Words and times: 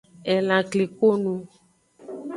Elan 0.35 0.63
klikonu. 0.71 1.33